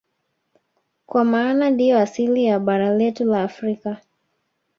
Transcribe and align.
Kwa 1.05 1.23
maana 1.25 1.69
ndiyo 1.69 1.99
asili 1.99 2.45
ya 2.45 2.59
bara 2.59 2.93
letu 2.97 3.25
la 3.25 3.43
Afrika 3.43 4.01